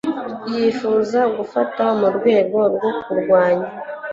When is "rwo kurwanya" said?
2.73-3.67